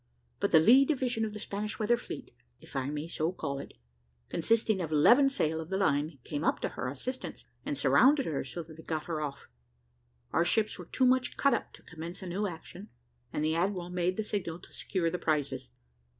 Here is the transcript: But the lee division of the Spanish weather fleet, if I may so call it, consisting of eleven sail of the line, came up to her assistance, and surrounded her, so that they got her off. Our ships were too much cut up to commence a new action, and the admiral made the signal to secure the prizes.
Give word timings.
But 0.39 0.51
the 0.51 0.59
lee 0.59 0.83
division 0.83 1.25
of 1.25 1.33
the 1.33 1.39
Spanish 1.39 1.77
weather 1.77 1.95
fleet, 1.95 2.31
if 2.59 2.75
I 2.75 2.89
may 2.89 3.07
so 3.07 3.31
call 3.31 3.59
it, 3.59 3.75
consisting 4.29 4.81
of 4.81 4.91
eleven 4.91 5.29
sail 5.29 5.61
of 5.61 5.69
the 5.69 5.77
line, 5.77 6.17
came 6.23 6.43
up 6.43 6.59
to 6.61 6.69
her 6.69 6.87
assistance, 6.87 7.45
and 7.67 7.77
surrounded 7.77 8.25
her, 8.25 8.43
so 8.43 8.63
that 8.63 8.77
they 8.77 8.81
got 8.81 9.03
her 9.03 9.21
off. 9.21 9.47
Our 10.31 10.43
ships 10.43 10.79
were 10.79 10.85
too 10.87 11.05
much 11.05 11.37
cut 11.37 11.53
up 11.53 11.71
to 11.73 11.83
commence 11.83 12.23
a 12.23 12.27
new 12.27 12.47
action, 12.47 12.89
and 13.31 13.45
the 13.45 13.53
admiral 13.53 13.91
made 13.91 14.17
the 14.17 14.23
signal 14.23 14.57
to 14.61 14.73
secure 14.73 15.11
the 15.11 15.19
prizes. 15.19 15.69